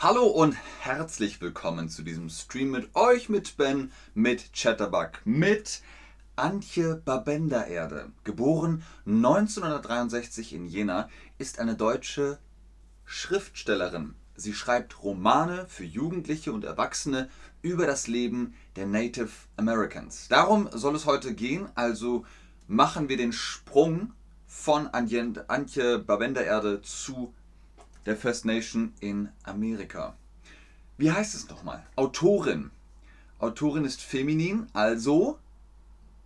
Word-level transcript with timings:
Hallo 0.00 0.26
und 0.26 0.54
herzlich 0.78 1.40
willkommen 1.40 1.88
zu 1.88 2.04
diesem 2.04 2.30
Stream 2.30 2.70
mit 2.70 2.94
euch, 2.94 3.28
mit 3.28 3.56
Ben, 3.56 3.90
mit 4.14 4.52
Chatterbug, 4.52 5.10
mit 5.24 5.82
Antje 6.36 7.02
Babender-Erde. 7.04 8.12
Geboren 8.22 8.84
1963 9.06 10.52
in 10.52 10.66
Jena, 10.66 11.08
ist 11.38 11.58
eine 11.58 11.74
deutsche 11.74 12.38
Schriftstellerin. 13.06 14.14
Sie 14.36 14.54
schreibt 14.54 15.02
Romane 15.02 15.66
für 15.68 15.82
Jugendliche 15.82 16.52
und 16.52 16.62
Erwachsene 16.62 17.28
über 17.60 17.84
das 17.84 18.06
Leben 18.06 18.54
der 18.76 18.86
Native 18.86 19.32
Americans. 19.56 20.28
Darum 20.28 20.68
soll 20.72 20.94
es 20.94 21.06
heute 21.06 21.34
gehen, 21.34 21.70
also 21.74 22.24
machen 22.68 23.08
wir 23.08 23.16
den 23.16 23.32
Sprung 23.32 24.12
von 24.46 24.86
Antje 24.86 25.98
Babender-Erde 25.98 26.82
zu 26.82 27.34
der 28.06 28.16
First 28.16 28.44
Nation 28.44 28.92
in 29.00 29.28
Amerika. 29.44 30.16
Wie 30.96 31.12
heißt 31.12 31.34
es 31.34 31.48
nochmal? 31.48 31.84
Autorin. 31.96 32.70
Autorin 33.38 33.84
ist 33.84 34.02
feminin, 34.02 34.66
also 34.72 35.38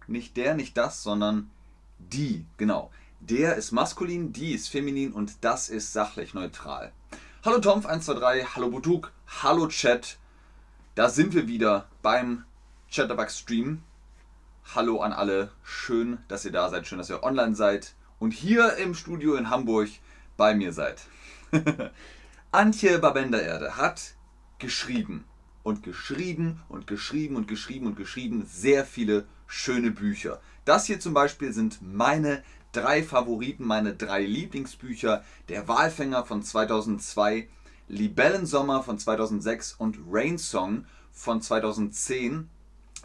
nicht 0.06 0.36
der, 0.36 0.54
nicht 0.54 0.76
das, 0.76 1.02
sondern 1.02 1.50
die, 1.98 2.46
genau. 2.56 2.90
Der 3.20 3.56
ist 3.56 3.70
maskulin, 3.70 4.32
die 4.32 4.52
ist 4.52 4.68
feminin 4.68 5.12
und 5.12 5.44
das 5.44 5.68
ist 5.68 5.92
sachlich 5.92 6.34
neutral. 6.34 6.92
Hallo 7.44 7.58
Tomf123, 7.58 8.54
hallo 8.54 8.70
Butuk, 8.70 9.12
hallo 9.42 9.68
Chat. 9.68 10.18
Da 10.94 11.08
sind 11.08 11.34
wir 11.34 11.48
wieder 11.48 11.86
beim 12.02 12.44
Chatterbug 12.90 13.30
Stream. 13.30 13.82
Hallo 14.74 15.00
an 15.00 15.12
alle, 15.12 15.50
schön, 15.62 16.18
dass 16.28 16.44
ihr 16.44 16.52
da 16.52 16.68
seid, 16.68 16.86
schön, 16.86 16.98
dass 16.98 17.10
ihr 17.10 17.22
online 17.22 17.54
seid 17.54 17.94
und 18.18 18.32
hier 18.32 18.76
im 18.76 18.94
Studio 18.94 19.34
in 19.34 19.50
Hamburg 19.50 19.88
bei 20.36 20.54
mir 20.54 20.72
seid. 20.72 21.02
Antje 22.50 22.98
Babender-Erde 22.98 23.76
hat 23.76 24.14
geschrieben 24.58 25.24
und 25.62 25.82
geschrieben 25.82 26.62
und 26.68 26.86
geschrieben 26.86 27.36
und 27.36 27.48
geschrieben 27.48 27.86
und 27.86 27.96
geschrieben 27.96 28.46
sehr 28.46 28.84
viele 28.84 29.26
schöne 29.46 29.90
Bücher. 29.90 30.40
Das 30.64 30.86
hier 30.86 31.00
zum 31.00 31.14
Beispiel 31.14 31.52
sind 31.52 31.80
meine 31.82 32.42
drei 32.72 33.02
Favoriten, 33.02 33.66
meine 33.66 33.94
drei 33.94 34.24
Lieblingsbücher. 34.24 35.24
Der 35.48 35.68
Walfänger 35.68 36.24
von 36.24 36.42
2002, 36.42 37.48
Libellensommer 37.88 38.82
von 38.82 38.98
2006 38.98 39.74
und 39.74 39.98
Rain 40.10 40.38
Song 40.38 40.86
von 41.12 41.42
2010 41.42 42.48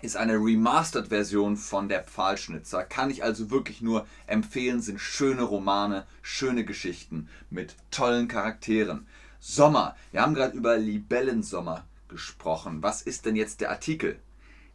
ist 0.01 0.15
eine 0.15 0.35
Remastered-Version 0.35 1.57
von 1.57 1.89
der 1.89 2.03
Pfahlschnitzer. 2.03 2.83
Kann 2.83 3.09
ich 3.09 3.23
also 3.23 3.49
wirklich 3.49 3.81
nur 3.81 4.05
empfehlen, 4.27 4.81
sind 4.81 4.99
schöne 4.99 5.43
Romane, 5.43 6.05
schöne 6.21 6.65
Geschichten 6.65 7.29
mit 7.49 7.75
tollen 7.89 8.27
Charakteren. 8.27 9.07
Sommer. 9.39 9.95
Wir 10.11 10.21
haben 10.21 10.33
gerade 10.33 10.55
über 10.55 10.77
Libellensommer 10.77 11.85
gesprochen. 12.09 12.83
Was 12.83 13.01
ist 13.01 13.25
denn 13.25 13.35
jetzt 13.35 13.61
der 13.61 13.71
Artikel? 13.71 14.19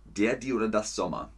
Der, 0.05 0.37
die 0.37 0.53
oder 0.53 0.69
das 0.69 0.95
Sommer? 0.95 1.31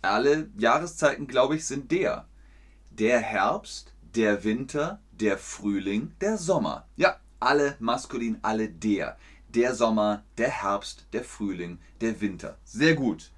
Alle 0.00 0.48
Jahreszeiten, 0.56 1.26
glaube 1.26 1.56
ich, 1.56 1.66
sind 1.66 1.90
der. 1.90 2.26
Der 2.90 3.20
Herbst, 3.20 3.92
der 4.14 4.44
Winter, 4.44 5.00
der 5.12 5.36
Frühling, 5.36 6.12
der 6.20 6.38
Sommer. 6.38 6.86
Ja, 6.96 7.16
alle 7.40 7.76
maskulin, 7.78 8.38
alle 8.42 8.68
der 8.68 9.16
der 9.54 9.74
Sommer, 9.74 10.22
der 10.36 10.50
Herbst, 10.50 11.06
der 11.12 11.24
Frühling, 11.24 11.78
der 12.00 12.20
Winter. 12.20 12.56
Sehr 12.64 12.94
gut. 12.94 13.30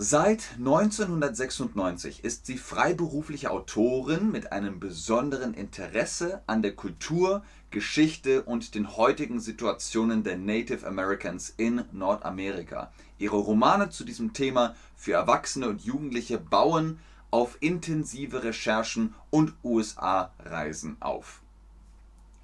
Seit 0.00 0.50
1996 0.58 2.22
ist 2.22 2.46
sie 2.46 2.56
freiberufliche 2.56 3.50
Autorin 3.50 4.30
mit 4.30 4.52
einem 4.52 4.78
besonderen 4.78 5.54
Interesse 5.54 6.40
an 6.46 6.62
der 6.62 6.76
Kultur, 6.76 7.42
Geschichte 7.72 8.44
und 8.44 8.76
den 8.76 8.96
heutigen 8.96 9.40
Situationen 9.40 10.22
der 10.22 10.38
Native 10.38 10.86
Americans 10.86 11.52
in 11.56 11.82
Nordamerika. 11.90 12.92
Ihre 13.18 13.38
Romane 13.38 13.90
zu 13.90 14.04
diesem 14.04 14.32
Thema 14.32 14.76
für 14.94 15.14
Erwachsene 15.14 15.68
und 15.68 15.82
Jugendliche 15.82 16.38
bauen 16.38 17.00
auf 17.32 17.58
intensive 17.60 18.44
Recherchen 18.44 19.14
und 19.30 19.52
USA-Reisen 19.64 20.96
auf. 21.00 21.42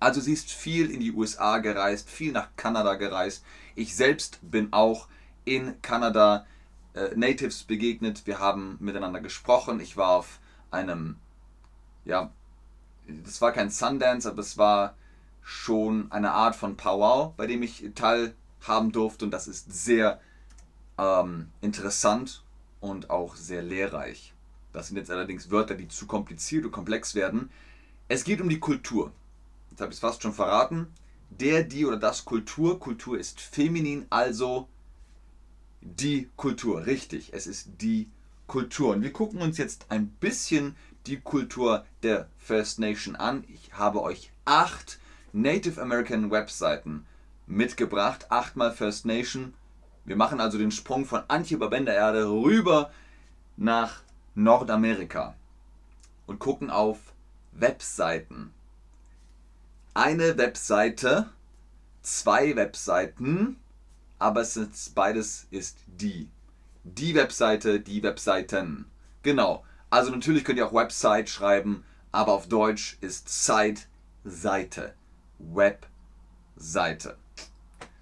Also 0.01 0.21
sie 0.21 0.33
ist 0.33 0.51
viel 0.51 0.91
in 0.91 1.01
die 1.01 1.13
USA 1.13 1.59
gereist, 1.59 2.11
viel 2.11 2.33
nach 2.33 2.49
Kanada 2.57 2.95
gereist. 2.95 3.45
Ich 3.75 3.97
selbst 3.97 4.39
bin 4.43 4.73
auch 4.73 5.09
in 5.45 5.81
Kanada 5.83 6.47
äh, 6.95 7.15
Natives 7.17 7.65
begegnet. 7.65 8.27
Wir 8.27 8.39
haben 8.39 8.77
miteinander 8.81 9.21
gesprochen. 9.21 9.81
Ich 9.81 9.97
war 9.97 10.11
auf 10.11 10.41
einem, 10.71 11.17
ja, 12.05 12.31
das 13.07 13.41
war 13.41 13.53
kein 13.53 13.71
Sundance, 13.71 14.29
aber 14.29 14.41
es 14.41 14.59
war 14.59 14.97
schon 15.43 16.11
eine 16.11 16.33
Art 16.33 16.57
von 16.57 16.77
Powwow, 16.77 17.35
bei 17.37 17.47
dem 17.47 17.63
ich 17.63 17.91
teilhaben 17.95 18.93
durfte. 18.93 19.25
Und 19.25 19.31
das 19.31 19.47
ist 19.47 19.73
sehr 19.73 20.21
ähm, 20.99 21.51
interessant 21.61 22.43
und 22.81 23.11
auch 23.11 23.37
sehr 23.37 23.63
lehrreich. 23.63 24.35
Das 24.73 24.89
sind 24.89 24.97
jetzt 24.97 25.11
allerdings 25.11 25.51
Wörter, 25.51 25.75
die 25.75 25.89
zu 25.89 26.07
kompliziert 26.07 26.65
und 26.65 26.73
komplex 26.73 27.15
werden. 27.15 27.51
Es 28.09 28.25
geht 28.25 28.41
um 28.41 28.49
die 28.49 28.61
Kultur 28.61 29.13
jetzt 29.75 29.81
habe 29.81 29.91
ich 29.91 29.97
es 29.97 30.01
fast 30.01 30.23
schon 30.23 30.33
verraten, 30.33 30.87
der, 31.31 31.65
die 31.65 31.85
oder 31.85 31.97
das 31.97 32.25
Kultur. 32.25 32.79
Kultur 32.79 33.19
ist 33.19 33.41
feminin, 33.41 34.07
also 34.09 34.69
die 35.81 36.31
Kultur. 36.37 36.87
Richtig, 36.87 37.33
es 37.35 37.49
ist 37.49 37.71
die 37.81 38.09
Kultur. 38.47 38.95
Und 38.95 39.03
wir 39.03 39.13
gucken 39.13 39.43
uns 39.43 39.59
jetzt 39.59 39.87
ein 39.89 40.07
bisschen 40.07 40.77
die 41.07 41.19
Kultur 41.19 41.85
der 42.05 42.29
First 42.39 42.79
Nation 42.79 43.17
an. 43.17 43.43
Ich 43.49 43.73
habe 43.73 44.01
euch 44.01 44.31
acht 44.45 45.01
Native 45.33 45.83
American 45.83 46.31
Webseiten 46.31 47.05
mitgebracht. 47.49 48.31
Achtmal 48.31 48.71
First 48.71 49.07
Nation. 49.07 49.55
Wir 50.05 50.15
machen 50.15 50.39
also 50.41 50.57
den 50.57 50.71
Sprung 50.71 51.05
von 51.05 51.25
Antje 51.27 51.59
Erde 51.59 52.31
rüber 52.31 52.93
nach 53.57 54.03
Nordamerika 54.37 55.35
und 56.27 56.39
gucken 56.39 56.71
auf 56.71 56.99
Webseiten 57.51 58.53
eine 59.95 60.37
Webseite, 60.37 61.31
zwei 62.03 62.57
Webseiten, 62.57 63.61
aber 64.19 64.41
es 64.41 64.57
ist 64.57 64.95
beides 64.95 65.47
ist 65.51 65.79
die. 65.87 66.29
Die 66.83 67.15
Webseite, 67.15 67.81
die 67.81 68.03
Webseiten. 68.03 68.87
Genau. 69.23 69.65
Also 69.89 70.11
natürlich 70.11 70.45
könnt 70.45 70.59
ihr 70.59 70.67
auch 70.67 70.75
Website 70.75 71.31
schreiben, 71.31 71.85
aber 72.13 72.33
auf 72.33 72.49
Deutsch 72.49 72.99
ist 73.01 73.29
Site 73.29 73.83
Seite. 74.25 74.95
Webseite. 75.39 77.17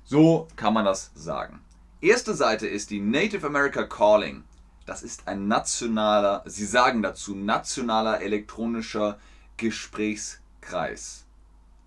So 0.04 0.48
kann 0.56 0.74
man 0.74 0.84
das 0.84 1.10
sagen. 1.14 1.60
Erste 2.00 2.34
Seite 2.34 2.66
ist 2.66 2.91
die 2.91 3.00
Native 3.00 3.47
America 3.47 3.84
Calling. 3.84 4.44
Das 4.86 5.03
ist 5.03 5.28
ein 5.28 5.47
nationaler, 5.47 6.42
sie 6.47 6.66
sagen 6.66 7.03
dazu, 7.03 7.34
nationaler 7.34 8.20
elektronischer 8.20 9.19
Gesprächskreis. 9.56 11.24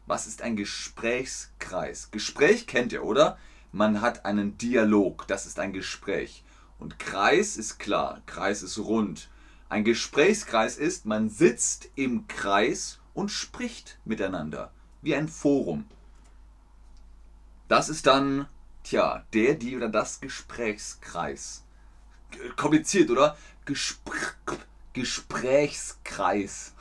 Was 0.07 0.27
ist 0.27 0.41
ein 0.41 0.55
Gesprächskreis? 0.55 2.11
Gespräch 2.11 2.67
kennt 2.67 2.93
ihr, 2.93 3.03
oder? 3.03 3.37
Man 3.71 4.01
hat 4.01 4.25
einen 4.25 4.57
Dialog, 4.57 5.27
das 5.27 5.45
ist 5.45 5.59
ein 5.59 5.73
Gespräch. 5.73 6.43
Und 6.77 6.99
Kreis 6.99 7.57
ist 7.57 7.79
klar, 7.79 8.21
Kreis 8.25 8.61
ist 8.61 8.77
rund. 8.77 9.29
Ein 9.67 9.83
Gesprächskreis 9.83 10.77
ist, 10.77 11.05
man 11.05 11.29
sitzt 11.29 11.89
im 11.95 12.27
Kreis 12.27 12.99
und 13.13 13.29
spricht 13.29 13.97
miteinander, 14.05 14.71
wie 15.01 15.15
ein 15.15 15.27
Forum. 15.27 15.85
Das 17.67 17.89
ist 17.89 18.05
dann, 18.05 18.47
tja, 18.83 19.25
der, 19.33 19.55
die 19.55 19.75
oder 19.75 19.89
das 19.89 20.21
Gesprächskreis. 20.21 21.63
Kompliziert, 22.55 23.09
oder? 23.09 23.35
Gespr 23.65 24.35
Gesprächskreis. 24.93 26.73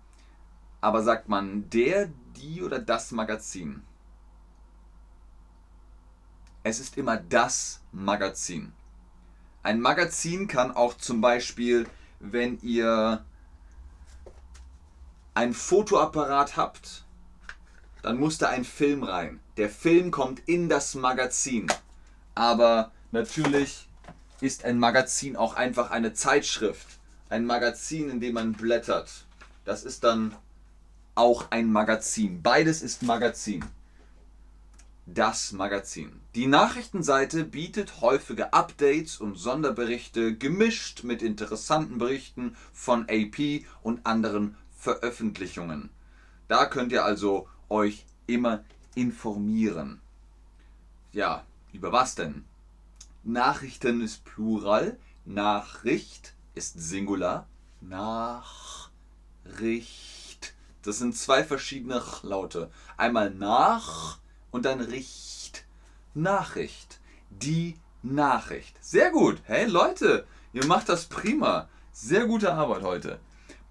Aber 0.82 1.04
sagt 1.04 1.30
man 1.30 1.70
der, 1.70 2.10
die 2.36 2.62
oder 2.64 2.80
das 2.80 3.12
Magazin? 3.12 3.84
Es 6.64 6.80
ist 6.80 6.98
immer 6.98 7.18
das 7.18 7.82
Magazin. 7.92 8.74
Ein 9.64 9.80
Magazin 9.80 10.48
kann 10.48 10.72
auch 10.72 10.96
zum 10.98 11.22
Beispiel, 11.22 11.88
wenn 12.20 12.60
ihr 12.62 13.24
ein 15.36 15.54
Fotoapparat 15.54 16.58
habt, 16.58 17.06
dann 18.02 18.18
muss 18.18 18.40
da 18.40 18.50
ein 18.50 18.66
Film 18.66 19.04
rein. 19.04 19.40
Der 19.58 19.70
Film 19.70 20.10
kommt 20.10 20.40
in 20.48 20.68
das 20.68 20.96
Magazin. 20.96 21.68
Aber 22.34 22.92
natürlich 23.12 23.88
ist 24.40 24.66
ein 24.66 24.80
Magazin 24.80 25.36
auch 25.36 25.54
einfach 25.56 25.92
eine 25.92 26.14
Zeitschrift. 26.14 26.88
Ein 27.30 27.46
Magazin, 27.46 28.10
in 28.10 28.20
dem 28.20 28.34
man 28.34 28.54
blättert. 28.54 29.26
Das 29.64 29.84
ist 29.84 30.04
dann 30.04 30.36
auch 31.14 31.52
ein 31.52 31.72
Magazin. 31.72 32.42
Beides 32.42 32.82
ist 32.82 33.04
Magazin. 33.04 33.64
Das 35.08 35.52
Magazin. 35.52 36.22
Die 36.36 36.46
Nachrichtenseite 36.46 37.44
bietet 37.44 38.02
häufige 38.02 38.54
Updates 38.54 39.18
und 39.18 39.36
Sonderberichte 39.36 40.38
gemischt 40.38 41.04
mit 41.04 41.24
interessanten 41.24 41.98
Berichten 41.98 42.56
von 42.72 43.08
AP 43.10 43.66
und 43.82 44.06
anderen 44.06 44.56
Veröffentlichungen. 44.78 45.90
Da 46.48 46.66
könnt 46.66 46.92
ihr 46.92 47.04
also 47.04 47.48
euch 47.68 48.06
immer 48.28 48.64
informieren. 48.94 50.02
Ja, 51.14 51.46
über 51.74 51.92
was 51.92 52.14
denn? 52.16 52.46
Nachrichten 53.24 54.02
ist 54.02 54.24
Plural, 54.24 55.00
Nachricht 55.26 56.36
ist 56.54 56.80
Singular, 56.80 57.48
Nachricht. 57.82 58.92
Das 60.84 61.00
sind 61.00 61.18
zwei 61.18 61.44
verschiedene 61.44 62.04
Laute. 62.24 62.70
Einmal 62.98 63.32
nach 63.32 64.20
und 64.52 64.66
dann 64.66 64.82
Richt. 64.82 65.66
Nachricht. 66.14 67.00
Die 67.30 67.76
Nachricht. 68.04 68.76
Sehr 68.84 69.12
gut. 69.12 69.42
Hey 69.46 69.66
Leute, 69.66 70.26
ihr 70.54 70.66
macht 70.66 70.90
das 70.90 71.06
prima. 71.06 71.70
Sehr 71.94 72.26
gute 72.26 72.54
Arbeit 72.54 72.84
heute. 72.84 73.20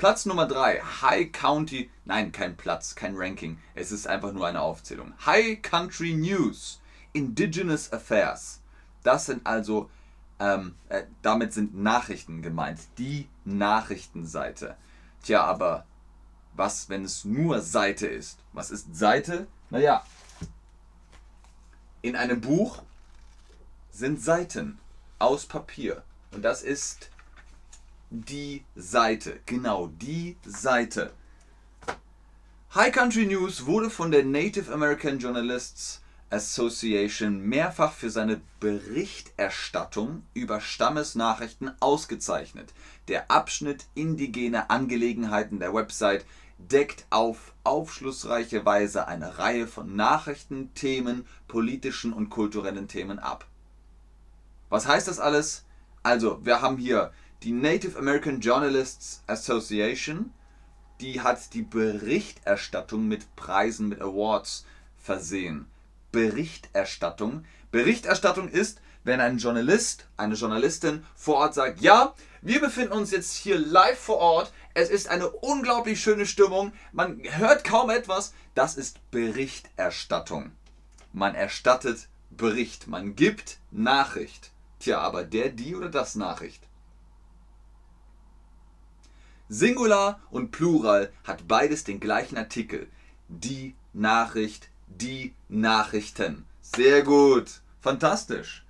Platz 0.00 0.24
Nummer 0.24 0.46
3, 0.46 0.80
High 1.02 1.30
County, 1.30 1.90
nein, 2.06 2.32
kein 2.32 2.56
Platz, 2.56 2.94
kein 2.94 3.16
Ranking, 3.16 3.58
es 3.74 3.92
ist 3.92 4.06
einfach 4.06 4.32
nur 4.32 4.46
eine 4.46 4.62
Aufzählung. 4.62 5.12
High 5.26 5.60
Country 5.60 6.14
News, 6.14 6.80
Indigenous 7.12 7.92
Affairs. 7.92 8.62
Das 9.02 9.26
sind 9.26 9.46
also, 9.46 9.90
ähm, 10.38 10.74
äh, 10.88 11.02
damit 11.20 11.52
sind 11.52 11.76
Nachrichten 11.76 12.40
gemeint, 12.40 12.80
die 12.96 13.28
Nachrichtenseite. 13.44 14.76
Tja, 15.22 15.44
aber 15.44 15.84
was, 16.54 16.88
wenn 16.88 17.04
es 17.04 17.26
nur 17.26 17.60
Seite 17.60 18.06
ist? 18.06 18.38
Was 18.54 18.70
ist 18.70 18.96
Seite? 18.96 19.48
Naja, 19.68 20.02
in 22.02 22.16
einem 22.16 22.40
Buch 22.40 22.82
sind 23.90 24.22
Seiten 24.22 24.78
aus 25.18 25.46
Papier. 25.46 26.02
Und 26.32 26.42
das 26.42 26.62
ist 26.62 27.10
die 28.10 28.64
Seite. 28.74 29.40
Genau, 29.46 29.88
die 29.88 30.36
Seite. 30.44 31.12
High 32.74 32.92
Country 32.92 33.26
News 33.26 33.66
wurde 33.66 33.90
von 33.90 34.10
der 34.10 34.24
Native 34.24 34.72
American 34.72 35.18
Journalists 35.18 36.00
Association 36.30 37.40
mehrfach 37.40 37.92
für 37.92 38.08
seine 38.08 38.40
Berichterstattung 38.60 40.22
über 40.32 40.60
Stammesnachrichten 40.60 41.72
ausgezeichnet. 41.80 42.72
Der 43.08 43.30
Abschnitt 43.30 43.86
Indigene 43.94 44.70
Angelegenheiten 44.70 45.58
der 45.58 45.74
Website 45.74 46.24
deckt 46.68 47.06
auf 47.10 47.54
aufschlussreiche 47.64 48.64
Weise 48.64 49.06
eine 49.06 49.38
Reihe 49.38 49.66
von 49.66 49.96
Nachrichten, 49.96 50.72
Themen, 50.74 51.26
politischen 51.48 52.12
und 52.12 52.30
kulturellen 52.30 52.88
Themen 52.88 53.18
ab. 53.18 53.46
Was 54.68 54.86
heißt 54.86 55.08
das 55.08 55.18
alles? 55.18 55.64
Also, 56.02 56.44
wir 56.44 56.62
haben 56.62 56.78
hier 56.78 57.12
die 57.42 57.52
Native 57.52 57.98
American 57.98 58.40
Journalists 58.40 59.22
Association, 59.26 60.32
die 61.00 61.20
hat 61.20 61.54
die 61.54 61.62
Berichterstattung 61.62 63.08
mit 63.08 63.34
Preisen, 63.36 63.88
mit 63.88 64.00
Awards 64.00 64.66
versehen. 64.98 65.66
Berichterstattung. 66.12 67.44
Berichterstattung 67.70 68.48
ist, 68.48 68.80
wenn 69.04 69.20
ein 69.20 69.38
Journalist, 69.38 70.06
eine 70.16 70.34
Journalistin 70.34 71.04
vor 71.14 71.36
Ort 71.36 71.54
sagt, 71.54 71.80
ja, 71.80 72.14
wir 72.42 72.60
befinden 72.60 72.92
uns 72.92 73.10
jetzt 73.10 73.34
hier 73.34 73.58
live 73.58 73.98
vor 73.98 74.18
Ort, 74.18 74.52
es 74.80 74.88
ist 74.88 75.08
eine 75.08 75.28
unglaublich 75.28 76.00
schöne 76.00 76.24
Stimmung, 76.24 76.72
man 76.92 77.20
hört 77.22 77.64
kaum 77.64 77.90
etwas, 77.90 78.32
das 78.54 78.76
ist 78.76 78.98
Berichterstattung. 79.10 80.52
Man 81.12 81.34
erstattet 81.34 82.08
Bericht, 82.30 82.86
man 82.86 83.14
gibt 83.14 83.58
Nachricht. 83.70 84.52
Tja, 84.78 84.98
aber 85.00 85.24
der, 85.24 85.50
die 85.50 85.76
oder 85.76 85.90
das 85.90 86.14
Nachricht? 86.14 86.62
Singular 89.50 90.20
und 90.30 90.50
Plural 90.50 91.12
hat 91.24 91.46
beides 91.46 91.84
den 91.84 92.00
gleichen 92.00 92.38
Artikel. 92.38 92.88
Die 93.28 93.74
Nachricht, 93.92 94.70
die 94.86 95.34
Nachrichten. 95.48 96.46
Sehr 96.62 97.02
gut. 97.02 97.60
Fantastisch. 97.80 98.64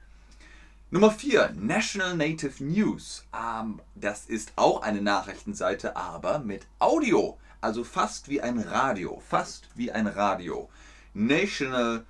Nummer 0.92 1.12
4, 1.12 1.52
National 1.56 2.16
Native 2.16 2.64
News. 2.64 3.24
Ähm, 3.32 3.80
das 3.94 4.26
ist 4.26 4.52
auch 4.56 4.82
eine 4.82 5.00
Nachrichtenseite, 5.00 5.94
aber 5.94 6.40
mit 6.40 6.66
Audio. 6.80 7.38
Also 7.60 7.84
fast 7.84 8.28
wie 8.28 8.40
ein 8.40 8.58
Radio. 8.58 9.22
Fast 9.28 9.68
wie 9.76 9.92
ein 9.92 10.08
Radio. 10.08 10.68
National, 11.14 12.04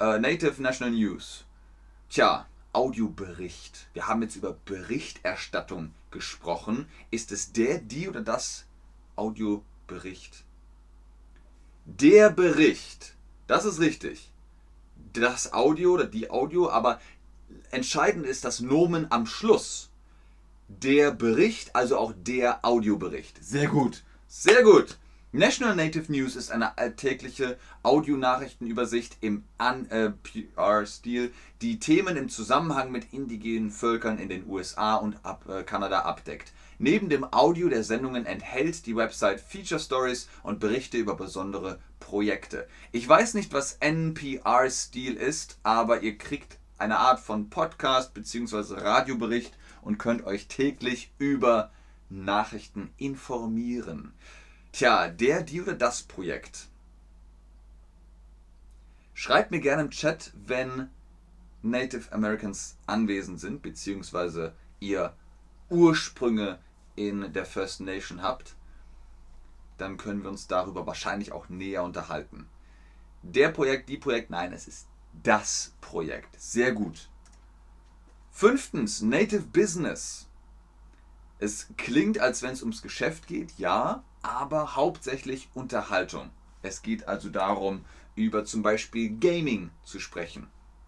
äh, 0.00 0.18
Native 0.18 0.62
National 0.62 0.94
News. 0.94 1.44
Tja, 2.08 2.46
Audiobericht. 2.72 3.88
Wir 3.92 4.06
haben 4.06 4.22
jetzt 4.22 4.36
über 4.36 4.56
Berichterstattung 4.64 5.92
gesprochen. 6.10 6.88
Ist 7.10 7.32
es 7.32 7.52
der, 7.52 7.80
die 7.80 8.08
oder 8.08 8.22
das 8.22 8.64
Audiobericht? 9.14 10.44
Der 11.84 12.30
Bericht. 12.30 13.14
Das 13.46 13.66
ist 13.66 13.78
richtig. 13.78 14.30
Das 15.12 15.52
Audio 15.52 15.92
oder 15.92 16.06
die 16.06 16.30
Audio, 16.30 16.70
aber 16.70 16.98
entscheidend 17.72 18.26
ist 18.26 18.44
das 18.44 18.60
Nomen 18.60 19.10
am 19.10 19.26
Schluss. 19.26 19.90
Der 20.68 21.10
Bericht, 21.10 21.74
also 21.74 21.98
auch 21.98 22.12
der 22.16 22.64
Audiobericht. 22.64 23.44
Sehr 23.44 23.68
gut. 23.68 24.02
Sehr 24.28 24.62
gut. 24.62 24.98
National 25.34 25.74
Native 25.74 26.12
News 26.12 26.36
ist 26.36 26.50
eine 26.50 26.76
alltägliche 26.76 27.56
Audionachrichtenübersicht 27.82 29.16
im 29.22 29.44
NPR-Stil, 29.56 31.32
die 31.62 31.78
Themen 31.78 32.18
im 32.18 32.28
Zusammenhang 32.28 32.92
mit 32.92 33.14
indigenen 33.14 33.70
Völkern 33.70 34.18
in 34.18 34.28
den 34.28 34.46
USA 34.46 34.96
und 34.96 35.16
ab, 35.22 35.48
äh, 35.48 35.62
Kanada 35.62 36.00
abdeckt. 36.00 36.52
Neben 36.78 37.08
dem 37.08 37.24
Audio 37.32 37.70
der 37.70 37.82
Sendungen 37.82 38.26
enthält 38.26 38.84
die 38.84 38.94
Website 38.94 39.40
Feature 39.40 39.80
Stories 39.80 40.28
und 40.42 40.60
Berichte 40.60 40.98
über 40.98 41.14
besondere 41.14 41.78
Projekte. 41.98 42.68
Ich 42.90 43.08
weiß 43.08 43.32
nicht, 43.32 43.54
was 43.54 43.78
NPR-Stil 43.80 45.14
ist, 45.14 45.58
aber 45.62 46.02
ihr 46.02 46.18
kriegt 46.18 46.58
eine 46.82 46.98
Art 46.98 47.20
von 47.20 47.48
Podcast 47.48 48.12
bzw. 48.12 48.80
Radiobericht 48.80 49.56
und 49.82 49.98
könnt 49.98 50.24
euch 50.24 50.48
täglich 50.48 51.12
über 51.16 51.70
Nachrichten 52.10 52.92
informieren. 52.96 54.12
Tja, 54.72 55.06
der, 55.06 55.42
die 55.44 55.62
oder 55.62 55.74
das 55.74 56.02
Projekt. 56.02 56.66
Schreibt 59.14 59.52
mir 59.52 59.60
gerne 59.60 59.82
im 59.82 59.90
Chat, 59.90 60.32
wenn 60.34 60.90
Native 61.62 62.10
Americans 62.10 62.76
anwesend 62.86 63.38
sind, 63.38 63.62
beziehungsweise 63.62 64.52
ihr 64.80 65.14
Ursprünge 65.68 66.58
in 66.96 67.32
der 67.32 67.44
First 67.44 67.80
Nation 67.80 68.22
habt. 68.22 68.56
Dann 69.78 69.98
können 69.98 70.24
wir 70.24 70.30
uns 70.30 70.48
darüber 70.48 70.84
wahrscheinlich 70.84 71.30
auch 71.30 71.48
näher 71.48 71.84
unterhalten. 71.84 72.48
Der 73.22 73.50
Projekt, 73.50 73.88
die 73.88 73.98
Projekt, 73.98 74.30
nein, 74.30 74.52
es 74.52 74.66
ist 74.66 74.88
das 75.12 75.74
Projekt. 75.80 76.40
Sehr 76.40 76.72
gut. 76.72 77.08
Fünftens, 78.30 79.02
Native 79.02 79.42
Business. 79.42 80.26
Es 81.38 81.68
klingt, 81.76 82.18
als 82.18 82.42
wenn 82.42 82.52
es 82.52 82.62
ums 82.62 82.82
Geschäft 82.82 83.26
geht, 83.26 83.58
ja, 83.58 84.04
aber 84.22 84.76
hauptsächlich 84.76 85.48
Unterhaltung. 85.54 86.30
Es 86.62 86.82
geht 86.82 87.08
also 87.08 87.28
darum, 87.28 87.84
über 88.14 88.44
zum 88.44 88.62
Beispiel 88.62 89.16
Gaming 89.18 89.70
zu 89.84 89.98
sprechen. 89.98 90.46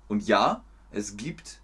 Und 0.08 0.26
ja, 0.26 0.64
es 0.90 1.16
gibt 1.16 1.60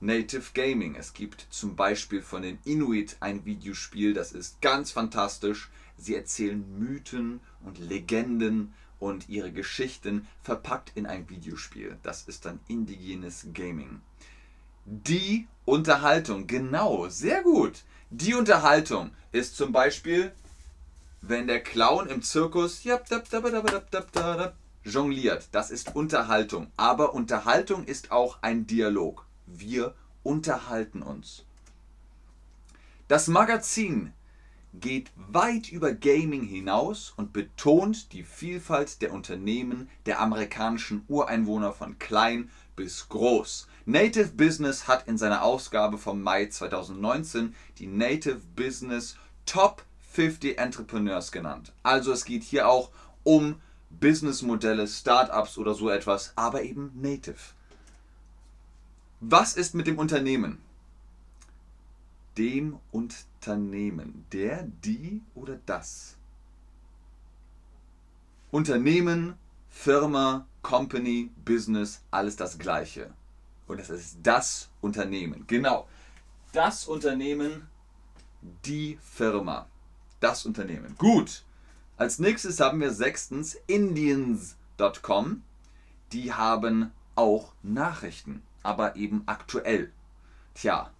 Native 0.00 0.50
Gaming. 0.52 0.96
Es 0.96 1.12
gibt 1.14 1.46
zum 1.50 1.76
Beispiel 1.76 2.22
von 2.22 2.42
den 2.42 2.58
Inuit 2.64 3.16
ein 3.20 3.44
Videospiel, 3.44 4.14
das 4.14 4.32
ist 4.32 4.60
ganz 4.60 4.90
fantastisch. 4.90 5.70
Sie 5.96 6.14
erzählen 6.14 6.78
Mythen 6.78 7.40
und 7.64 7.78
Legenden 7.78 8.74
und 9.02 9.28
ihre 9.28 9.50
Geschichten 9.50 10.28
verpackt 10.42 10.92
in 10.94 11.06
ein 11.06 11.28
Videospiel. 11.28 11.98
Das 12.04 12.22
ist 12.22 12.44
dann 12.44 12.60
indigenes 12.68 13.48
Gaming. 13.52 14.00
Die 14.84 15.48
Unterhaltung, 15.64 16.46
genau, 16.46 17.08
sehr 17.08 17.42
gut. 17.42 17.82
Die 18.10 18.34
Unterhaltung 18.34 19.10
ist 19.32 19.56
zum 19.56 19.72
Beispiel, 19.72 20.32
wenn 21.20 21.48
der 21.48 21.62
Clown 21.64 22.08
im 22.08 22.22
Zirkus 22.22 22.84
jongliert. 24.84 25.48
Das 25.50 25.70
ist 25.72 25.96
Unterhaltung. 25.96 26.70
Aber 26.76 27.12
Unterhaltung 27.12 27.84
ist 27.84 28.12
auch 28.12 28.38
ein 28.40 28.68
Dialog. 28.68 29.26
Wir 29.46 29.94
unterhalten 30.22 31.02
uns. 31.02 31.44
Das 33.08 33.26
Magazin 33.26 34.12
geht 34.74 35.10
weit 35.16 35.70
über 35.70 35.92
Gaming 35.92 36.44
hinaus 36.44 37.12
und 37.16 37.32
betont 37.32 38.12
die 38.12 38.22
Vielfalt 38.22 39.02
der 39.02 39.12
Unternehmen 39.12 39.88
der 40.06 40.20
amerikanischen 40.20 41.04
Ureinwohner 41.08 41.72
von 41.72 41.98
klein 41.98 42.50
bis 42.74 43.08
groß. 43.08 43.68
Native 43.84 44.28
Business 44.28 44.88
hat 44.88 45.06
in 45.08 45.18
seiner 45.18 45.42
Ausgabe 45.42 45.98
vom 45.98 46.22
Mai 46.22 46.46
2019 46.46 47.54
die 47.78 47.86
Native 47.86 48.40
Business 48.56 49.16
Top 49.44 49.84
50 50.12 50.58
Entrepreneurs 50.58 51.32
genannt. 51.32 51.72
Also 51.82 52.12
es 52.12 52.24
geht 52.24 52.42
hier 52.42 52.68
auch 52.68 52.90
um 53.24 53.56
Businessmodelle, 53.90 54.88
Startups 54.88 55.58
oder 55.58 55.74
so 55.74 55.90
etwas, 55.90 56.32
aber 56.36 56.62
eben 56.62 56.92
Native. 56.94 57.36
Was 59.20 59.54
ist 59.54 59.74
mit 59.74 59.86
dem 59.86 59.98
Unternehmen? 59.98 60.58
Dem 62.38 62.78
Unternehmen. 63.42 64.24
Der, 64.30 64.62
die 64.84 65.20
oder 65.34 65.58
das? 65.66 66.16
Unternehmen, 68.52 69.34
Firma, 69.68 70.46
Company, 70.62 71.32
Business, 71.44 72.02
alles 72.12 72.36
das 72.36 72.56
gleiche. 72.56 73.12
Und 73.66 73.80
das 73.80 73.90
ist 73.90 74.18
das 74.22 74.68
Unternehmen. 74.80 75.44
Genau. 75.48 75.88
Das 76.52 76.86
Unternehmen, 76.86 77.66
die 78.64 78.96
Firma. 79.02 79.66
Das 80.20 80.46
Unternehmen. 80.46 80.94
Gut. 80.96 81.42
Als 81.96 82.20
nächstes 82.20 82.60
haben 82.60 82.80
wir 82.80 82.92
sechstens 82.92 83.56
Indians.com. 83.66 85.42
Die 86.12 86.32
haben 86.32 86.92
auch 87.16 87.54
Nachrichten 87.64 88.42
aber 88.62 88.94
eben 88.94 89.24
aktuell. 89.26 89.90
Tja, 90.54 90.92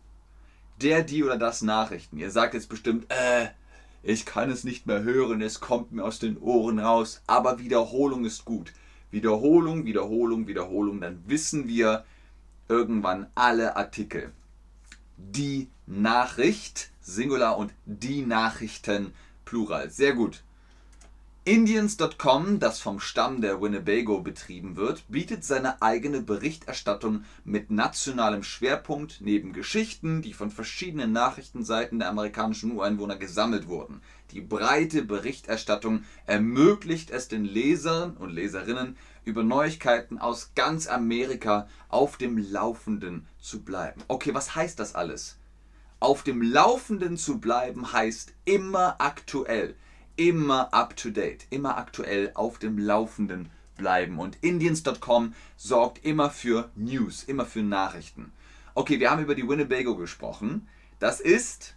der, 0.82 1.02
die 1.02 1.24
oder 1.24 1.38
das 1.38 1.62
Nachrichten. 1.62 2.18
Ihr 2.18 2.30
sagt 2.30 2.54
jetzt 2.54 2.68
bestimmt, 2.68 3.06
äh, 3.10 3.48
ich 4.02 4.26
kann 4.26 4.50
es 4.50 4.64
nicht 4.64 4.86
mehr 4.86 5.02
hören, 5.02 5.40
es 5.40 5.60
kommt 5.60 5.92
mir 5.92 6.04
aus 6.04 6.18
den 6.18 6.38
Ohren 6.38 6.78
raus, 6.78 7.22
aber 7.26 7.58
Wiederholung 7.58 8.24
ist 8.24 8.44
gut. 8.44 8.72
Wiederholung, 9.10 9.84
Wiederholung, 9.84 10.46
Wiederholung, 10.46 11.00
dann 11.00 11.22
wissen 11.26 11.68
wir 11.68 12.04
irgendwann 12.68 13.26
alle 13.34 13.76
Artikel. 13.76 14.32
Die 15.16 15.68
Nachricht, 15.86 16.90
Singular 17.00 17.58
und 17.58 17.72
die 17.84 18.22
Nachrichten, 18.22 19.12
Plural. 19.44 19.90
Sehr 19.90 20.14
gut. 20.14 20.42
Indians.com, 21.44 22.61
das 22.61 22.78
vom 22.78 23.00
Stamm 23.00 23.40
der 23.40 23.61
Winnebago 23.61 24.20
betrieben 24.20 24.76
wird, 24.76 25.02
bietet 25.08 25.42
seine 25.42 25.82
eigene 25.82 26.22
Berichterstattung 26.22 27.25
mit 27.42 27.68
nationalem 27.68 28.44
Schwerpunkt 28.44 29.16
neben 29.18 29.52
Geschichten, 29.52 30.22
die 30.22 30.34
von 30.34 30.52
verschiedenen 30.52 31.11
Nachrichtenseiten 31.11 31.99
der 31.99 32.11
amerikanischen 32.11 32.70
Ureinwohner 32.70 33.16
gesammelt 33.16 33.66
wurden. 33.66 34.02
Die 34.30 34.40
breite 34.40 35.02
Berichterstattung 35.02 36.04
ermöglicht 36.26 37.11
es 37.11 37.26
den 37.26 37.44
Lesern 37.44 38.16
und 38.16 38.30
Leserinnen, 38.30 38.96
über 39.25 39.42
Neuigkeiten 39.42 40.18
aus 40.18 40.52
ganz 40.54 40.87
Amerika 40.87 41.66
auf 41.88 42.18
dem 42.18 42.38
Laufenden 42.38 43.26
zu 43.40 43.64
bleiben. 43.64 44.00
Okay, 44.06 44.32
was 44.32 44.54
heißt 44.54 44.78
das 44.78 44.94
alles? 44.94 45.38
Auf 45.99 46.22
dem 46.22 46.40
Laufenden 46.40 47.16
zu 47.16 47.40
bleiben 47.40 47.92
heißt 47.92 48.32
immer 48.44 48.94
aktuell 49.00 49.75
immer 50.16 50.73
up 50.73 50.97
to 50.97 51.11
date, 51.11 51.47
immer 51.50 51.76
aktuell 51.76 52.31
auf 52.35 52.59
dem 52.59 52.78
Laufenden 52.78 53.50
bleiben. 53.76 54.19
Und 54.19 54.38
Indians.com 54.40 55.35
sorgt 55.57 56.04
immer 56.04 56.31
für 56.31 56.71
News, 56.75 57.25
immer 57.25 57.47
für 57.47 57.62
Nachrichten. 57.62 58.33
Okay, 58.75 59.00
wir 59.00 59.11
haben 59.11 59.23
über 59.23 59.35
die 59.35 59.47
Winnebago 59.47 59.97
gesprochen. 59.97 60.69
Das 60.99 61.21
ist 61.21 61.75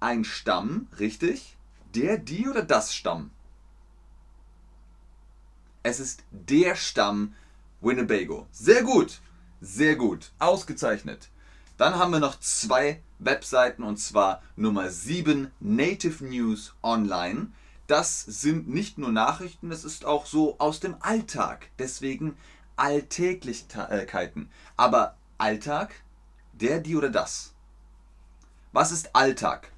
ein 0.00 0.24
Stamm, 0.24 0.88
richtig? 0.98 1.56
Der, 1.94 2.18
die 2.18 2.48
oder 2.48 2.62
das 2.62 2.94
Stamm? 2.94 3.30
Es 5.82 6.00
ist 6.00 6.24
der 6.30 6.76
Stamm 6.76 7.34
Winnebago. 7.80 8.46
Sehr 8.50 8.82
gut, 8.82 9.20
sehr 9.60 9.96
gut, 9.96 10.32
ausgezeichnet. 10.38 11.28
Dann 11.76 11.96
haben 11.96 12.12
wir 12.12 12.20
noch 12.20 12.38
zwei 12.38 13.02
Webseiten 13.18 13.82
und 13.82 13.96
zwar 13.96 14.42
Nummer 14.54 14.90
7 14.90 15.50
Native 15.60 16.24
News 16.24 16.74
Online. 16.82 17.48
Das 17.86 18.22
sind 18.22 18.68
nicht 18.68 18.96
nur 18.96 19.10
Nachrichten, 19.10 19.70
es 19.70 19.84
ist 19.84 20.04
auch 20.04 20.26
so 20.26 20.58
aus 20.58 20.80
dem 20.80 20.96
Alltag. 21.00 21.68
Deswegen 21.78 22.36
Alltäglichkeiten. 22.76 24.50
Aber 24.76 25.16
Alltag, 25.36 25.94
der, 26.52 26.80
die 26.80 26.96
oder 26.96 27.10
das. 27.10 27.54
Was 28.72 28.92
ist 28.92 29.14
Alltag? 29.14 29.72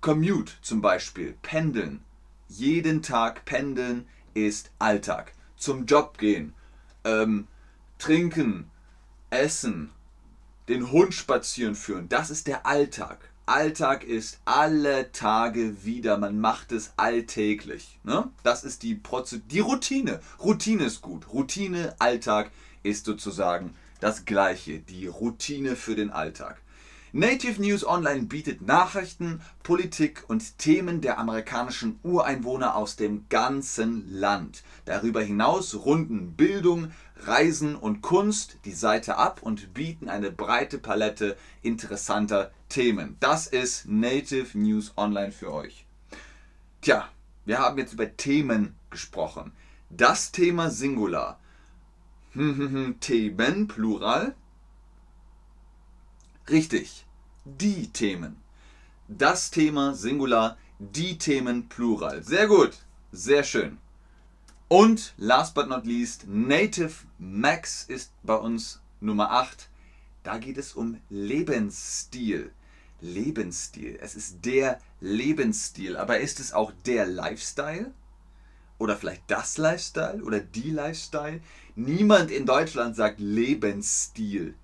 Commute 0.00 0.52
zum 0.62 0.80
Beispiel, 0.80 1.36
pendeln. 1.42 2.04
Jeden 2.48 3.02
Tag 3.02 3.44
pendeln 3.44 4.06
ist 4.34 4.70
Alltag. 4.78 5.32
Zum 5.56 5.86
Job 5.86 6.18
gehen, 6.18 6.54
ähm, 7.04 7.48
trinken, 7.98 8.70
essen, 9.30 9.90
den 10.68 10.90
Hund 10.90 11.14
spazieren 11.14 11.74
führen, 11.74 12.08
das 12.08 12.30
ist 12.30 12.46
der 12.46 12.66
Alltag. 12.66 13.30
Alltag 13.46 14.02
ist 14.02 14.40
alle 14.44 15.12
Tage 15.12 15.84
wieder. 15.84 16.18
Man 16.18 16.40
macht 16.40 16.72
es 16.72 16.92
alltäglich. 16.96 18.00
Ne? 18.02 18.28
Das 18.42 18.64
ist 18.64 18.82
die, 18.82 19.00
die 19.46 19.60
Routine. 19.60 20.20
Routine 20.40 20.84
ist 20.84 21.00
gut. 21.00 21.32
Routine, 21.32 21.94
Alltag 22.00 22.50
ist 22.82 23.06
sozusagen 23.06 23.76
das 24.00 24.24
Gleiche. 24.24 24.80
Die 24.80 25.06
Routine 25.06 25.76
für 25.76 25.94
den 25.94 26.10
Alltag. 26.10 26.60
Native 27.12 27.62
News 27.62 27.86
Online 27.86 28.24
bietet 28.24 28.60
Nachrichten, 28.60 29.40
Politik 29.62 30.24
und 30.26 30.58
Themen 30.58 31.00
der 31.00 31.18
amerikanischen 31.18 31.98
Ureinwohner 32.02 32.74
aus 32.74 32.96
dem 32.96 33.28
ganzen 33.28 34.12
Land. 34.12 34.64
Darüber 34.84 35.22
hinaus 35.22 35.86
runden 35.86 36.32
Bildung, 36.32 36.90
Reisen 37.16 37.76
und 37.76 38.02
Kunst 38.02 38.58
die 38.64 38.72
Seite 38.72 39.16
ab 39.16 39.40
und 39.42 39.74
bieten 39.74 40.08
eine 40.08 40.30
breite 40.30 40.78
Palette 40.78 41.36
interessanter 41.62 42.52
Themen. 42.68 43.16
Das 43.20 43.46
ist 43.46 43.88
Native 43.88 44.58
News 44.58 44.92
Online 44.96 45.32
für 45.32 45.52
euch. 45.52 45.86
Tja, 46.82 47.08
wir 47.44 47.58
haben 47.58 47.78
jetzt 47.78 47.94
über 47.94 48.16
Themen 48.16 48.76
gesprochen. 48.90 49.52
Das 49.90 50.32
Thema 50.32 50.70
Singular. 50.70 51.40
Themen, 53.00 53.66
Plural. 53.66 54.34
Richtig 56.50 57.06
die 57.46 57.92
Themen. 57.92 58.36
Das 59.08 59.50
Thema 59.50 59.94
Singular, 59.94 60.58
die 60.78 61.16
Themen 61.16 61.68
Plural. 61.68 62.22
Sehr 62.22 62.48
gut, 62.48 62.72
sehr 63.12 63.44
schön. 63.44 63.78
Und 64.68 65.14
last 65.16 65.54
but 65.54 65.68
not 65.68 65.86
least, 65.86 66.26
Native 66.26 66.92
Max 67.18 67.84
ist 67.84 68.10
bei 68.24 68.34
uns 68.34 68.80
Nummer 69.00 69.30
8. 69.30 69.68
Da 70.24 70.38
geht 70.38 70.58
es 70.58 70.72
um 70.72 71.00
Lebensstil. 71.08 72.50
Lebensstil. 73.00 73.96
Es 74.00 74.16
ist 74.16 74.44
der 74.44 74.80
Lebensstil. 75.00 75.96
Aber 75.96 76.18
ist 76.18 76.40
es 76.40 76.52
auch 76.52 76.72
der 76.84 77.06
Lifestyle? 77.06 77.92
Oder 78.78 78.96
vielleicht 78.96 79.22
das 79.28 79.56
Lifestyle? 79.56 80.20
Oder 80.24 80.40
die 80.40 80.72
Lifestyle? 80.72 81.40
Niemand 81.76 82.32
in 82.32 82.44
Deutschland 82.44 82.96
sagt 82.96 83.20
Lebensstil. 83.20 84.56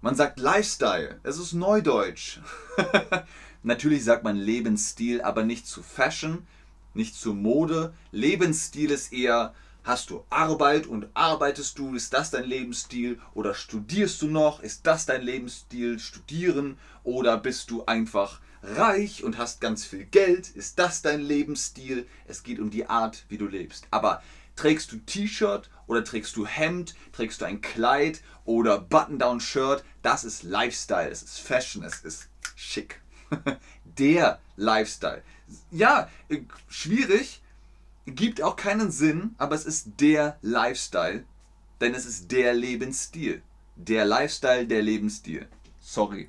Man 0.00 0.14
sagt 0.14 0.40
Lifestyle. 0.40 1.20
Es 1.22 1.36
ist 1.36 1.52
Neudeutsch. 1.52 2.38
Natürlich 3.62 4.04
sagt 4.04 4.24
man 4.24 4.36
Lebensstil, 4.36 5.20
aber 5.20 5.44
nicht 5.44 5.66
zu 5.66 5.82
Fashion, 5.82 6.46
nicht 6.94 7.14
zu 7.14 7.34
Mode. 7.34 7.94
Lebensstil 8.12 8.90
ist 8.90 9.12
eher, 9.12 9.54
hast 9.84 10.10
du 10.10 10.24
Arbeit 10.30 10.86
und 10.86 11.08
arbeitest 11.14 11.78
du, 11.78 11.94
ist 11.94 12.12
das 12.12 12.30
dein 12.30 12.44
Lebensstil? 12.44 13.20
Oder 13.34 13.54
studierst 13.54 14.20
du 14.22 14.28
noch, 14.28 14.60
ist 14.60 14.86
das 14.86 15.06
dein 15.06 15.22
Lebensstil? 15.22 15.98
Studieren? 15.98 16.78
Oder 17.02 17.36
bist 17.36 17.70
du 17.70 17.84
einfach 17.86 18.40
reich 18.62 19.24
und 19.24 19.38
hast 19.38 19.60
ganz 19.60 19.84
viel 19.84 20.04
Geld? 20.04 20.48
Ist 20.50 20.78
das 20.78 21.02
dein 21.02 21.20
Lebensstil? 21.20 22.06
Es 22.26 22.42
geht 22.42 22.58
um 22.58 22.70
die 22.70 22.86
Art, 22.86 23.24
wie 23.28 23.38
du 23.38 23.46
lebst. 23.46 23.86
Aber 23.90 24.22
Trägst 24.60 24.92
du 24.92 24.98
T-Shirt 24.98 25.70
oder 25.86 26.04
trägst 26.04 26.36
du 26.36 26.46
Hemd? 26.46 26.94
Trägst 27.12 27.40
du 27.40 27.46
ein 27.46 27.62
Kleid 27.62 28.20
oder 28.44 28.78
Button-Down-Shirt? 28.78 29.82
Das 30.02 30.22
ist 30.22 30.42
Lifestyle, 30.42 31.08
es 31.08 31.22
ist 31.22 31.40
Fashion, 31.40 31.82
es 31.82 32.02
ist 32.02 32.28
schick. 32.56 33.00
Der 33.84 34.38
Lifestyle. 34.56 35.22
Ja, 35.70 36.08
äh, 36.28 36.42
schwierig, 36.68 37.42
gibt 38.06 38.42
auch 38.42 38.56
keinen 38.56 38.90
Sinn, 38.90 39.34
aber 39.38 39.54
es 39.54 39.64
ist 39.64 40.00
der 40.00 40.38
Lifestyle, 40.42 41.24
denn 41.80 41.94
es 41.94 42.06
ist 42.06 42.30
der 42.32 42.54
Lebensstil. 42.54 43.42
Der 43.76 44.04
Lifestyle, 44.04 44.66
der 44.66 44.82
Lebensstil. 44.82 45.48
Sorry. 45.80 46.28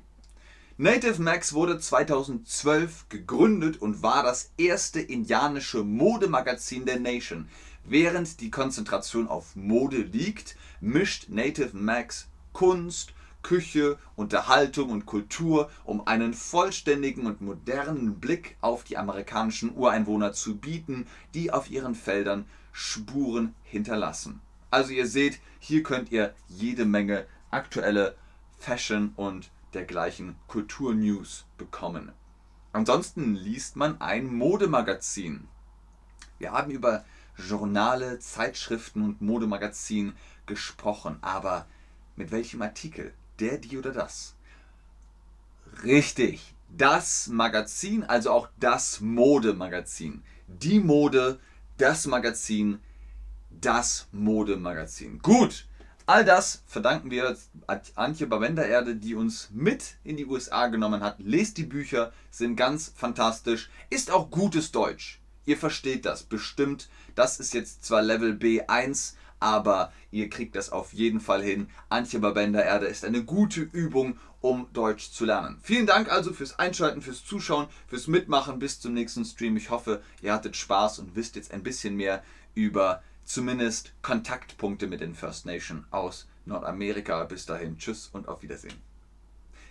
Native 0.78 1.20
Max 1.20 1.52
wurde 1.52 1.78
2012 1.78 3.08
gegründet 3.08 3.80
und 3.80 4.02
war 4.02 4.22
das 4.22 4.50
erste 4.56 5.00
indianische 5.00 5.84
Modemagazin 5.84 6.86
der 6.86 6.98
Nation. 6.98 7.48
Während 7.84 8.40
die 8.40 8.50
Konzentration 8.50 9.28
auf 9.28 9.54
Mode 9.54 9.98
liegt, 9.98 10.56
mischt 10.80 11.28
Native 11.28 11.76
Max 11.76 12.28
Kunst, 12.52 13.12
Küche, 13.42 13.98
Unterhaltung 14.16 14.90
und 14.90 15.06
Kultur, 15.06 15.70
um 15.84 16.06
einen 16.06 16.34
vollständigen 16.34 17.26
und 17.26 17.40
modernen 17.40 18.20
Blick 18.20 18.56
auf 18.60 18.84
die 18.84 18.96
amerikanischen 18.96 19.74
Ureinwohner 19.74 20.32
zu 20.32 20.56
bieten, 20.56 21.06
die 21.34 21.50
auf 21.50 21.70
ihren 21.70 21.94
Feldern 21.94 22.46
Spuren 22.72 23.54
hinterlassen. 23.64 24.40
Also 24.70 24.92
ihr 24.92 25.06
seht, 25.06 25.40
hier 25.58 25.82
könnt 25.82 26.10
ihr 26.12 26.34
jede 26.48 26.84
Menge 26.84 27.26
aktuelle 27.50 28.16
Fashion 28.58 29.12
und 29.16 29.50
dergleichen 29.74 30.36
Kulturnews 30.48 31.44
bekommen. 31.58 32.12
Ansonsten 32.72 33.34
liest 33.34 33.76
man 33.76 34.00
ein 34.00 34.34
Modemagazin. 34.34 35.48
Wir 36.38 36.52
haben 36.52 36.70
über 36.70 37.04
Journale, 37.36 38.18
Zeitschriften 38.18 39.02
und 39.02 39.20
Modemagazin 39.20 40.14
gesprochen, 40.46 41.18
aber 41.20 41.66
mit 42.16 42.30
welchem 42.30 42.62
Artikel? 42.62 43.12
Der, 43.38 43.58
die 43.58 43.78
oder 43.78 43.92
das? 43.92 44.34
Richtig, 45.84 46.54
das 46.68 47.28
Magazin, 47.28 48.04
also 48.04 48.30
auch 48.30 48.48
das 48.58 49.00
Modemagazin. 49.00 50.22
Die 50.46 50.80
Mode, 50.80 51.38
das 51.78 52.06
Magazin, 52.06 52.80
das 53.50 54.08
Modemagazin. 54.12 55.18
Gut, 55.20 55.66
all 56.06 56.24
das 56.24 56.62
verdanken 56.66 57.10
wir 57.10 57.36
Antje 57.94 58.26
Bavender-Erde, 58.26 58.96
die 58.96 59.14
uns 59.14 59.48
mit 59.52 59.96
in 60.04 60.16
die 60.16 60.26
USA 60.26 60.68
genommen 60.68 61.02
hat. 61.02 61.16
Lest 61.18 61.56
die 61.56 61.64
Bücher, 61.64 62.12
sind 62.30 62.56
ganz 62.56 62.92
fantastisch. 62.94 63.70
Ist 63.90 64.10
auch 64.10 64.30
gutes 64.30 64.72
Deutsch. 64.72 65.20
Ihr 65.44 65.56
versteht 65.56 66.04
das 66.04 66.22
bestimmt. 66.22 66.88
Das 67.14 67.40
ist 67.40 67.54
jetzt 67.54 67.84
zwar 67.84 68.02
Level 68.02 68.32
B1, 68.34 69.14
aber 69.42 69.92
ihr 70.12 70.30
kriegt 70.30 70.54
das 70.54 70.70
auf 70.70 70.92
jeden 70.92 71.18
Fall 71.18 71.42
hin. 71.42 71.68
Antje 71.88 72.20
Bavender-Erde 72.20 72.86
ist 72.86 73.04
eine 73.04 73.24
gute 73.24 73.60
Übung, 73.60 74.20
um 74.40 74.68
Deutsch 74.72 75.10
zu 75.10 75.24
lernen. 75.24 75.58
Vielen 75.62 75.86
Dank 75.86 76.10
also 76.10 76.32
fürs 76.32 76.60
Einschalten, 76.60 77.02
fürs 77.02 77.24
Zuschauen, 77.24 77.66
fürs 77.88 78.06
Mitmachen. 78.06 78.60
Bis 78.60 78.78
zum 78.78 78.94
nächsten 78.94 79.24
Stream. 79.24 79.56
Ich 79.56 79.70
hoffe, 79.70 80.00
ihr 80.22 80.32
hattet 80.32 80.56
Spaß 80.56 81.00
und 81.00 81.16
wisst 81.16 81.34
jetzt 81.34 81.52
ein 81.52 81.64
bisschen 81.64 81.96
mehr 81.96 82.22
über 82.54 83.02
zumindest 83.24 83.92
Kontaktpunkte 84.02 84.86
mit 84.86 85.00
den 85.00 85.16
First 85.16 85.44
Nation 85.44 85.86
aus 85.90 86.28
Nordamerika. 86.44 87.24
Bis 87.24 87.44
dahin, 87.44 87.78
tschüss 87.78 88.10
und 88.12 88.28
auf 88.28 88.42
Wiedersehen. 88.42 88.80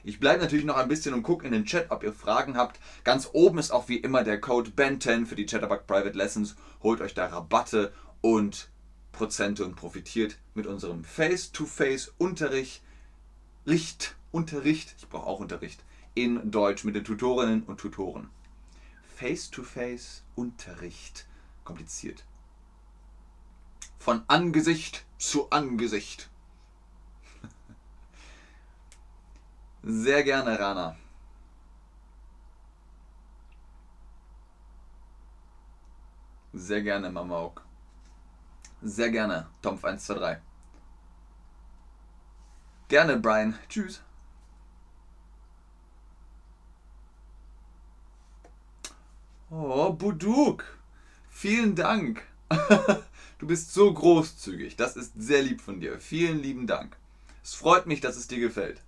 Ich 0.03 0.19
bleibe 0.19 0.41
natürlich 0.41 0.65
noch 0.65 0.77
ein 0.77 0.89
bisschen 0.89 1.13
und 1.13 1.23
gucke 1.23 1.45
in 1.45 1.53
den 1.53 1.65
Chat, 1.65 1.91
ob 1.91 2.03
ihr 2.03 2.11
Fragen 2.11 2.57
habt. 2.57 2.79
Ganz 3.05 3.29
oben 3.31 3.57
ist 3.57 3.71
auch 3.71 3.87
wie 3.87 3.97
immer 3.97 4.25
der 4.25 4.41
Code 4.41 4.71
BEN10 4.71 5.27
für 5.27 5.35
die 5.35 5.45
Chatterbug 5.45 5.87
Private 5.87 6.17
Lessons. 6.17 6.55
Holt 6.83 6.99
euch 6.99 7.13
da 7.13 7.27
Rabatte 7.27 7.93
und 8.19 8.70
Prozente 9.11 9.65
und 9.65 9.75
profitiert 9.75 10.37
mit 10.53 10.67
unserem 10.67 11.03
Face-to-Face-Unterricht. 11.03 12.83
Richt, 13.67 14.15
Unterricht, 14.31 14.95
ich 14.97 15.07
brauche 15.07 15.27
auch 15.27 15.39
Unterricht, 15.39 15.83
in 16.15 16.49
Deutsch 16.51 16.83
mit 16.83 16.95
den 16.95 17.03
Tutorinnen 17.03 17.61
und 17.63 17.79
Tutoren. 17.79 18.29
Face-to-Face-Unterricht. 19.17 21.27
Kompliziert 21.63 22.23
von 24.01 24.23
Angesicht 24.27 25.05
zu 25.19 25.51
Angesicht. 25.51 26.29
Sehr 29.83 30.23
gerne, 30.23 30.59
Rana. 30.59 30.97
Sehr 36.53 36.81
gerne, 36.81 37.11
Mamauk. 37.11 37.63
Sehr 38.81 39.11
gerne, 39.11 39.47
Tomf123. 39.63 40.37
Gerne, 42.87 43.17
Brian. 43.17 43.57
Tschüss. 43.69 44.01
Oh, 49.49 49.93
Buduk. 49.93 50.65
Vielen 51.29 51.75
Dank. 51.75 52.23
Du 53.41 53.47
bist 53.47 53.73
so 53.73 53.91
großzügig. 53.91 54.75
Das 54.75 54.95
ist 54.95 55.13
sehr 55.17 55.41
lieb 55.41 55.61
von 55.61 55.79
dir. 55.79 55.99
Vielen 55.99 56.43
lieben 56.43 56.67
Dank. 56.67 56.95
Es 57.43 57.55
freut 57.55 57.87
mich, 57.87 57.99
dass 57.99 58.15
es 58.15 58.27
dir 58.27 58.39
gefällt. 58.39 58.83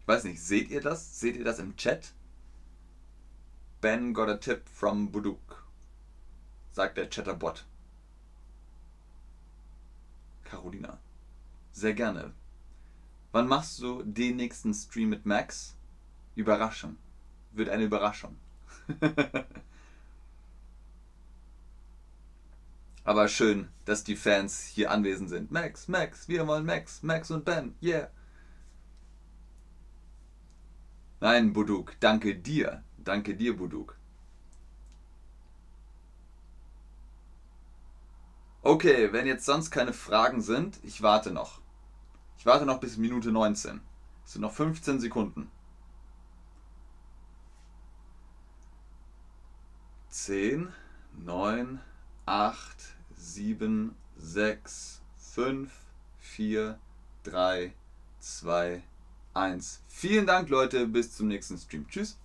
Ich 0.00 0.08
weiß 0.08 0.24
nicht, 0.24 0.42
seht 0.42 0.70
ihr 0.70 0.80
das? 0.80 1.20
Seht 1.20 1.36
ihr 1.36 1.44
das 1.44 1.58
im 1.58 1.76
Chat? 1.76 2.14
Ben 3.82 4.14
got 4.14 4.30
a 4.30 4.36
tip 4.36 4.66
from 4.66 5.12
Buduk, 5.12 5.59
sagt 6.72 6.96
der 6.96 7.08
Chatterbot. 7.08 7.64
Carolina. 10.44 10.98
Sehr 11.72 11.94
gerne. 11.94 12.32
Wann 13.32 13.46
machst 13.46 13.80
du 13.80 14.02
den 14.02 14.36
nächsten 14.36 14.74
Stream 14.74 15.08
mit 15.10 15.24
Max? 15.24 15.76
Überraschung. 16.34 16.96
Wird 17.52 17.68
eine 17.68 17.84
Überraschung. 17.84 18.36
Aber 23.04 23.28
schön, 23.28 23.68
dass 23.84 24.04
die 24.04 24.16
Fans 24.16 24.64
hier 24.64 24.90
anwesend 24.90 25.30
sind. 25.30 25.50
Max, 25.50 25.88
Max, 25.88 26.28
wir 26.28 26.46
wollen 26.46 26.66
Max, 26.66 27.02
Max 27.02 27.30
und 27.30 27.44
Ben, 27.44 27.74
yeah. 27.82 28.10
Nein, 31.20 31.52
Buduk, 31.52 31.94
danke 32.00 32.34
dir. 32.34 32.82
Danke 32.98 33.34
dir, 33.34 33.56
Buduk. 33.56 33.99
Okay, 38.62 39.12
wenn 39.12 39.26
jetzt 39.26 39.46
sonst 39.46 39.70
keine 39.70 39.94
Fragen 39.94 40.42
sind, 40.42 40.78
ich 40.82 41.02
warte 41.02 41.30
noch. 41.30 41.60
Ich 42.36 42.44
warte 42.44 42.66
noch 42.66 42.78
bis 42.78 42.98
Minute 42.98 43.32
19. 43.32 43.80
Es 44.24 44.32
sind 44.32 44.42
noch 44.42 44.52
15 44.52 45.00
Sekunden. 45.00 45.50
10, 50.10 50.72
9, 51.24 51.80
8, 52.26 52.58
7, 53.16 53.94
6, 54.16 55.00
5, 55.16 55.72
4, 56.18 56.78
3, 57.22 57.72
2, 58.18 58.82
1. 59.32 59.82
Vielen 59.88 60.26
Dank, 60.26 60.48
Leute. 60.50 60.86
Bis 60.86 61.16
zum 61.16 61.28
nächsten 61.28 61.56
Stream. 61.56 61.88
Tschüss. 61.88 62.18